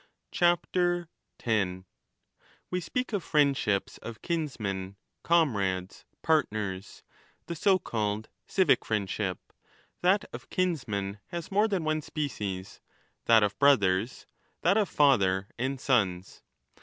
[0.33, 1.85] 1242*
[2.71, 7.03] We speak of friendships of kinsmen, comrades, partners,
[7.45, 9.37] 10 the so called * civic friendship'.
[10.01, 12.81] That of kinsmen has more than one species,
[13.25, 14.25] that of brothers,
[14.63, 16.41] that of father and sons.